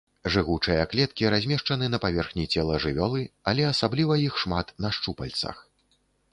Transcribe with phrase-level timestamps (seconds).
[0.35, 3.21] Жыгучыя клеткі размешчаны на паверхні цела жывёлы,
[3.53, 5.55] але асабліва іх шмат на шчупальцах.